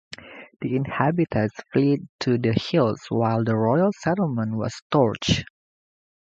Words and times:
The 0.61 0.75
inhabitants 0.75 1.59
fled 1.71 2.07
to 2.21 2.39
the 2.39 2.53
hills 2.53 3.05
while 3.09 3.43
the 3.43 3.55
royal 3.55 3.91
settlement 3.93 4.55
was 4.55 4.81
torched. 4.91 5.43